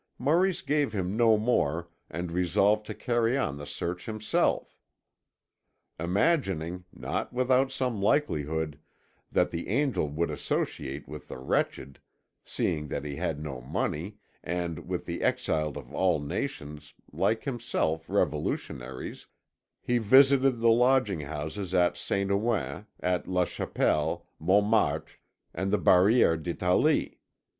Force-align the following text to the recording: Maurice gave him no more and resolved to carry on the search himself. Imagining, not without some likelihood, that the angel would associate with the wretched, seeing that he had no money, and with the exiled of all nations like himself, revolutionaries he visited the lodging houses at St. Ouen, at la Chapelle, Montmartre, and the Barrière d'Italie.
Maurice 0.17 0.61
gave 0.61 0.93
him 0.93 1.15
no 1.15 1.37
more 1.37 1.87
and 2.09 2.31
resolved 2.31 2.87
to 2.87 2.95
carry 2.95 3.37
on 3.37 3.57
the 3.57 3.67
search 3.67 4.07
himself. 4.07 4.75
Imagining, 5.99 6.85
not 6.91 7.31
without 7.31 7.71
some 7.71 8.01
likelihood, 8.01 8.79
that 9.31 9.51
the 9.51 9.69
angel 9.69 10.09
would 10.09 10.31
associate 10.31 11.07
with 11.07 11.27
the 11.27 11.37
wretched, 11.37 11.99
seeing 12.43 12.87
that 12.87 13.05
he 13.05 13.17
had 13.17 13.39
no 13.39 13.61
money, 13.61 14.17
and 14.43 14.87
with 14.89 15.05
the 15.05 15.21
exiled 15.21 15.77
of 15.77 15.93
all 15.93 16.19
nations 16.19 16.95
like 17.13 17.43
himself, 17.43 18.09
revolutionaries 18.09 19.27
he 19.79 19.99
visited 19.99 20.61
the 20.61 20.69
lodging 20.71 21.19
houses 21.21 21.75
at 21.75 21.95
St. 21.95 22.31
Ouen, 22.31 22.87
at 23.01 23.27
la 23.27 23.45
Chapelle, 23.45 24.25
Montmartre, 24.39 25.19
and 25.53 25.69
the 25.69 25.77
Barrière 25.77 26.41
d'Italie. 26.41 27.19